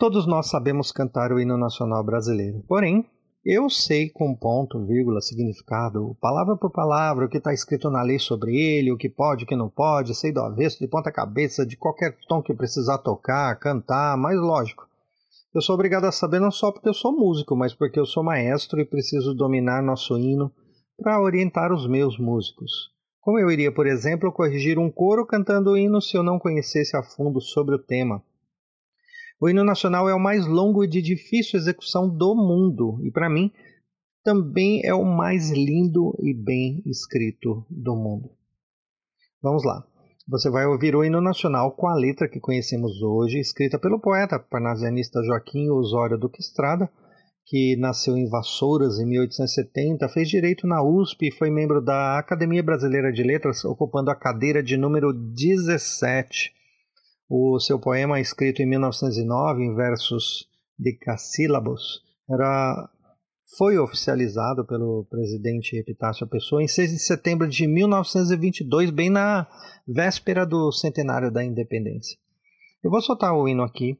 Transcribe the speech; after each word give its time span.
Todos 0.00 0.26
nós 0.26 0.48
sabemos 0.48 0.90
cantar 0.90 1.30
o 1.30 1.38
hino 1.38 1.58
nacional 1.58 2.02
brasileiro. 2.02 2.64
Porém, 2.66 3.04
eu 3.44 3.68
sei 3.68 4.08
com 4.08 4.34
ponto, 4.34 4.82
vírgula, 4.86 5.20
significado, 5.20 6.16
palavra 6.18 6.56
por 6.56 6.70
palavra, 6.70 7.26
o 7.26 7.28
que 7.28 7.36
está 7.36 7.52
escrito 7.52 7.90
na 7.90 8.00
lei 8.00 8.18
sobre 8.18 8.56
ele, 8.56 8.90
o 8.90 8.96
que 8.96 9.10
pode, 9.10 9.44
o 9.44 9.46
que 9.46 9.54
não 9.54 9.68
pode, 9.68 10.14
sei 10.14 10.32
do 10.32 10.40
avesso, 10.40 10.78
de 10.78 10.88
ponta 10.88 11.12
cabeça, 11.12 11.66
de 11.66 11.76
qualquer 11.76 12.16
tom 12.26 12.40
que 12.40 12.54
precisar 12.54 12.96
tocar, 12.96 13.54
cantar, 13.58 14.16
mas 14.16 14.40
lógico. 14.40 14.88
Eu 15.54 15.60
sou 15.60 15.74
obrigado 15.74 16.06
a 16.06 16.12
saber 16.12 16.40
não 16.40 16.50
só 16.50 16.72
porque 16.72 16.88
eu 16.88 16.94
sou 16.94 17.12
músico, 17.12 17.54
mas 17.54 17.74
porque 17.74 18.00
eu 18.00 18.06
sou 18.06 18.24
maestro 18.24 18.80
e 18.80 18.86
preciso 18.86 19.34
dominar 19.34 19.82
nosso 19.82 20.16
hino 20.16 20.50
para 20.96 21.20
orientar 21.20 21.74
os 21.74 21.86
meus 21.86 22.18
músicos. 22.18 22.72
Como 23.20 23.38
eu 23.38 23.50
iria, 23.50 23.70
por 23.70 23.86
exemplo, 23.86 24.32
corrigir 24.32 24.78
um 24.78 24.90
coro 24.90 25.26
cantando 25.26 25.72
o 25.72 25.76
hino 25.76 26.00
se 26.00 26.16
eu 26.16 26.22
não 26.22 26.38
conhecesse 26.38 26.96
a 26.96 27.02
fundo 27.02 27.38
sobre 27.38 27.74
o 27.74 27.78
tema? 27.78 28.22
O 29.40 29.48
hino 29.48 29.64
nacional 29.64 30.06
é 30.06 30.14
o 30.14 30.20
mais 30.20 30.46
longo 30.46 30.84
e 30.84 30.86
de 30.86 31.00
difícil 31.00 31.58
execução 31.58 32.06
do 32.06 32.34
mundo, 32.34 33.00
e 33.02 33.10
para 33.10 33.30
mim 33.30 33.50
também 34.22 34.82
é 34.84 34.92
o 34.92 35.02
mais 35.02 35.50
lindo 35.50 36.14
e 36.20 36.34
bem 36.34 36.82
escrito 36.84 37.64
do 37.70 37.96
mundo. 37.96 38.28
Vamos 39.42 39.64
lá. 39.64 39.82
Você 40.28 40.50
vai 40.50 40.66
ouvir 40.66 40.94
o 40.94 41.02
hino 41.02 41.22
nacional 41.22 41.72
com 41.72 41.88
a 41.88 41.94
letra 41.94 42.28
que 42.28 42.38
conhecemos 42.38 43.00
hoje, 43.00 43.38
escrita 43.38 43.78
pelo 43.78 43.98
poeta 43.98 44.38
parnasianista 44.38 45.22
Joaquim 45.24 45.70
Osório 45.70 46.18
Duque 46.18 46.40
Estrada, 46.40 46.90
que 47.46 47.76
nasceu 47.76 48.18
em 48.18 48.28
Vassouras 48.28 48.98
em 48.98 49.06
1870, 49.06 50.06
fez 50.10 50.28
direito 50.28 50.66
na 50.66 50.82
USP 50.82 51.28
e 51.28 51.32
foi 51.32 51.50
membro 51.50 51.80
da 51.80 52.18
Academia 52.18 52.62
Brasileira 52.62 53.10
de 53.10 53.22
Letras, 53.22 53.64
ocupando 53.64 54.10
a 54.10 54.14
cadeira 54.14 54.62
de 54.62 54.76
número 54.76 55.14
17 55.14 56.59
o 57.30 57.60
seu 57.60 57.78
poema, 57.78 58.18
escrito 58.18 58.60
em 58.60 58.66
1909, 58.66 59.62
em 59.62 59.72
versos 59.72 60.48
decassílabos, 60.76 62.02
era, 62.28 62.90
foi 63.56 63.78
oficializado 63.78 64.66
pelo 64.66 65.06
presidente 65.08 65.76
Epitácio 65.76 66.26
Pessoa 66.26 66.60
em 66.60 66.66
6 66.66 66.90
de 66.90 66.98
setembro 66.98 67.46
de 67.46 67.68
1922, 67.68 68.90
bem 68.90 69.10
na 69.10 69.46
véspera 69.86 70.44
do 70.44 70.72
centenário 70.72 71.30
da 71.30 71.44
independência. 71.44 72.18
Eu 72.82 72.90
vou 72.90 73.00
soltar 73.00 73.32
o 73.32 73.46
hino 73.46 73.62
aqui 73.62 73.96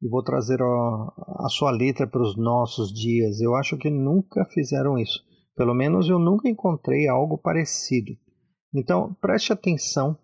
e 0.00 0.08
vou 0.08 0.22
trazer 0.22 0.62
a, 0.62 1.44
a 1.44 1.48
sua 1.48 1.72
letra 1.72 2.06
para 2.06 2.22
os 2.22 2.36
nossos 2.36 2.92
dias. 2.92 3.40
Eu 3.40 3.56
acho 3.56 3.76
que 3.76 3.90
nunca 3.90 4.44
fizeram 4.52 4.96
isso. 4.96 5.20
Pelo 5.56 5.74
menos 5.74 6.08
eu 6.08 6.20
nunca 6.20 6.48
encontrei 6.48 7.08
algo 7.08 7.36
parecido. 7.36 8.12
Então 8.72 9.16
preste 9.20 9.52
atenção 9.52 10.16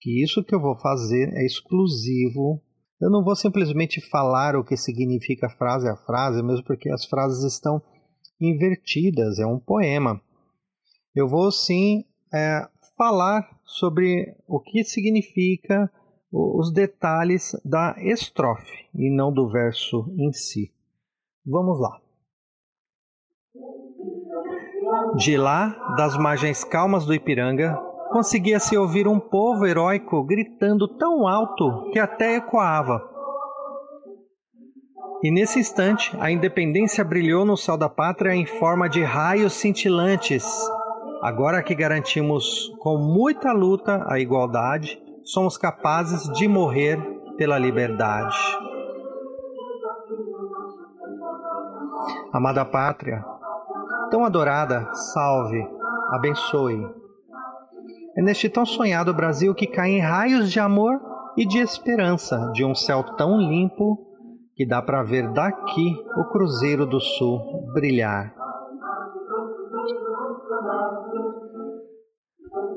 que 0.00 0.22
isso 0.22 0.42
que 0.42 0.54
eu 0.54 0.60
vou 0.60 0.76
fazer 0.78 1.32
é 1.34 1.44
exclusivo. 1.44 2.62
Eu 3.00 3.10
não 3.10 3.22
vou 3.22 3.36
simplesmente 3.36 4.00
falar 4.00 4.56
o 4.56 4.64
que 4.64 4.76
significa 4.76 5.48
frase 5.48 5.88
a 5.88 5.96
frase, 5.96 6.42
mesmo 6.42 6.64
porque 6.64 6.90
as 6.90 7.04
frases 7.04 7.44
estão 7.44 7.82
invertidas, 8.40 9.38
é 9.38 9.46
um 9.46 9.58
poema. 9.58 10.20
Eu 11.14 11.28
vou 11.28 11.52
sim 11.52 12.04
é, 12.32 12.66
falar 12.96 13.48
sobre 13.64 14.34
o 14.46 14.60
que 14.60 14.84
significa 14.84 15.90
os 16.32 16.72
detalhes 16.72 17.52
da 17.64 17.96
estrofe 17.98 18.88
e 18.94 19.10
não 19.10 19.32
do 19.32 19.50
verso 19.50 20.06
em 20.16 20.32
si. 20.32 20.72
Vamos 21.44 21.80
lá. 21.80 22.00
De 25.16 25.36
lá, 25.36 25.94
das 25.96 26.16
margens 26.16 26.62
calmas 26.64 27.04
do 27.04 27.14
Ipiranga, 27.14 27.76
conseguia-se 28.10 28.76
ouvir 28.76 29.06
um 29.06 29.20
povo 29.20 29.64
heróico 29.66 30.22
gritando 30.24 30.88
tão 30.88 31.26
alto 31.28 31.90
que 31.92 31.98
até 31.98 32.36
ecoava. 32.36 33.08
E 35.22 35.30
nesse 35.30 35.60
instante, 35.60 36.16
a 36.18 36.30
independência 36.30 37.04
brilhou 37.04 37.44
no 37.44 37.56
céu 37.56 37.76
da 37.76 37.88
pátria 37.88 38.34
em 38.34 38.46
forma 38.46 38.88
de 38.88 39.02
raios 39.02 39.52
cintilantes. 39.52 40.44
Agora 41.22 41.62
que 41.62 41.74
garantimos 41.74 42.74
com 42.80 42.96
muita 42.96 43.52
luta 43.52 44.04
a 44.08 44.18
igualdade, 44.18 45.00
somos 45.22 45.56
capazes 45.56 46.24
de 46.32 46.48
morrer 46.48 46.98
pela 47.36 47.58
liberdade. 47.58 48.36
Amada 52.32 52.64
pátria, 52.64 53.24
tão 54.10 54.24
adorada, 54.24 54.88
salve, 54.94 55.66
abençoe, 56.12 56.99
é 58.16 58.22
neste 58.22 58.48
tão 58.48 58.66
sonhado 58.66 59.14
Brasil 59.14 59.54
que 59.54 59.66
caem 59.66 60.00
raios 60.00 60.50
de 60.50 60.58
amor 60.58 61.00
e 61.36 61.46
de 61.46 61.58
esperança 61.58 62.50
de 62.52 62.64
um 62.64 62.74
céu 62.74 63.02
tão 63.16 63.38
limpo 63.38 63.98
que 64.54 64.66
dá 64.66 64.82
para 64.82 65.02
ver 65.02 65.32
daqui 65.32 65.96
o 66.16 66.24
Cruzeiro 66.24 66.84
do 66.84 67.00
Sul 67.00 67.70
brilhar. 67.72 68.34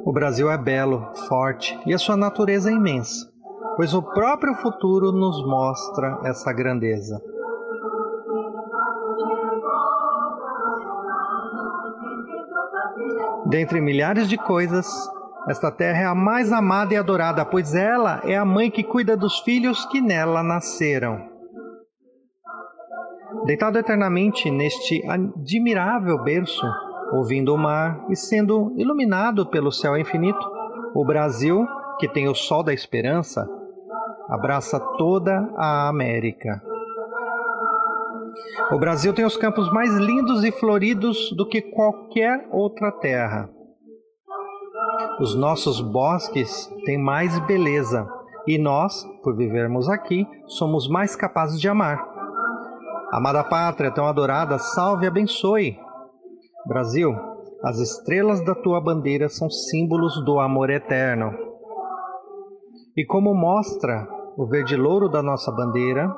O 0.06 0.14
Brasil 0.14 0.52
é 0.52 0.58
belo, 0.58 1.14
forte 1.28 1.80
e 1.86 1.94
a 1.94 1.98
sua 1.98 2.16
natureza 2.16 2.70
é 2.70 2.74
imensa, 2.74 3.26
pois 3.76 3.94
o 3.94 4.02
próprio 4.02 4.54
futuro 4.56 5.12
nos 5.12 5.44
mostra 5.46 6.20
essa 6.24 6.54
grandeza. 6.54 7.22
Dentre 13.46 13.82
milhares 13.82 14.30
de 14.30 14.38
coisas, 14.38 14.88
esta 15.48 15.70
terra 15.70 16.02
é 16.02 16.06
a 16.06 16.16
mais 16.16 16.54
amada 16.54 16.94
e 16.94 16.98
adorada, 16.98 17.44
pois 17.44 17.76
ela 17.76 18.22
é 18.24 18.38
a 18.38 18.46
mãe 18.46 18.72
que 18.72 18.84
cuida 18.84 19.18
dos 19.18 19.40
filhos 19.40 19.86
que 19.86 20.00
nela 20.00 20.42
nasceram. 20.42 21.30
Deitado 23.46 23.78
eternamente 23.78 24.50
neste 24.50 25.06
admirável 25.06 26.24
berço, 26.24 26.66
ouvindo 27.12 27.54
o 27.54 27.58
mar 27.58 28.06
e 28.10 28.16
sendo 28.16 28.74
iluminado 28.78 29.46
pelo 29.46 29.72
céu 29.72 29.98
infinito, 29.98 30.50
o 30.96 31.04
Brasil, 31.04 31.68
que 32.00 32.08
tem 32.08 32.30
o 32.30 32.36
sol 32.36 32.64
da 32.64 32.74
esperança, 32.74 33.46
abraça 34.30 34.80
toda 34.98 35.50
a 35.58 35.90
América. 35.90 36.62
O 38.72 38.80
Brasil 38.80 39.14
tem 39.14 39.26
os 39.26 39.36
campos 39.36 39.72
mais 39.74 39.94
lindos 39.96 40.44
e 40.44 40.52
floridos 40.52 41.32
do 41.36 41.46
que 41.46 41.62
qualquer 41.62 42.48
outra 42.50 42.92
terra. 42.92 43.50
Os 45.20 45.36
nossos 45.36 45.80
bosques 45.80 46.68
têm 46.86 46.98
mais 46.98 47.38
beleza 47.46 48.08
e 48.48 48.58
nós, 48.58 49.06
por 49.24 49.36
vivermos 49.36 49.88
aqui, 49.88 50.28
somos 50.48 50.90
mais 50.90 51.16
capazes 51.16 51.62
de 51.62 51.70
amar. 51.70 52.04
Amada 53.12 53.44
pátria 53.44 53.92
tão 53.92 54.08
adorada, 54.08 54.58
salve 54.58 55.06
e 55.06 55.08
abençoe. 55.08 55.78
Brasil, 56.66 57.16
as 57.64 57.80
estrelas 57.80 58.44
da 58.44 58.56
tua 58.56 58.82
bandeira 58.82 59.30
são 59.30 59.50
símbolos 59.50 60.24
do 60.26 60.40
amor 60.40 60.72
eterno. 60.72 61.32
E 62.98 63.06
como 63.06 63.36
mostra 63.36 64.08
o 64.36 64.48
verde 64.48 64.76
louro 64.76 65.08
da 65.08 65.22
nossa 65.22 65.52
bandeira, 65.52 66.12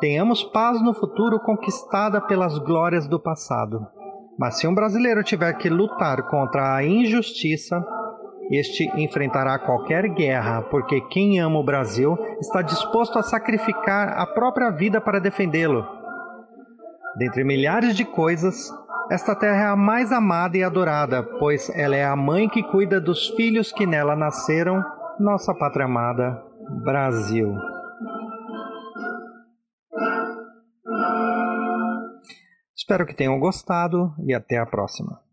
tenhamos 0.00 0.42
paz 0.42 0.82
no 0.82 0.94
futuro 0.94 1.38
conquistada 1.40 2.22
pelas 2.22 2.58
glórias 2.58 3.06
do 3.06 3.20
passado. 3.20 3.86
Mas 4.38 4.58
se 4.58 4.66
um 4.66 4.74
brasileiro 4.74 5.22
tiver 5.22 5.52
que 5.54 5.68
lutar 5.68 6.28
contra 6.28 6.74
a 6.74 6.84
injustiça, 6.84 7.84
este 8.50 8.84
enfrentará 9.00 9.58
qualquer 9.58 10.08
guerra, 10.08 10.62
porque 10.62 11.00
quem 11.02 11.38
ama 11.38 11.58
o 11.58 11.64
Brasil 11.64 12.16
está 12.40 12.62
disposto 12.62 13.18
a 13.18 13.22
sacrificar 13.22 14.18
a 14.18 14.26
própria 14.26 14.70
vida 14.70 15.00
para 15.00 15.20
defendê-lo. 15.20 15.86
Dentre 17.16 17.44
milhares 17.44 17.96
de 17.96 18.04
coisas, 18.04 18.72
esta 19.10 19.34
terra 19.34 19.62
é 19.62 19.66
a 19.66 19.76
mais 19.76 20.12
amada 20.12 20.56
e 20.56 20.62
adorada, 20.62 21.22
pois 21.22 21.70
ela 21.70 21.96
é 21.96 22.04
a 22.04 22.14
mãe 22.14 22.48
que 22.48 22.62
cuida 22.62 23.00
dos 23.00 23.28
filhos 23.30 23.72
que 23.72 23.86
nela 23.86 24.14
nasceram, 24.14 24.84
nossa 25.18 25.54
pátria 25.54 25.86
amada, 25.86 26.42
Brasil. 26.84 27.54
Espero 32.76 33.04
que 33.04 33.14
tenham 33.14 33.38
gostado 33.38 34.14
e 34.24 34.32
até 34.32 34.56
a 34.56 34.64
próxima. 34.64 35.27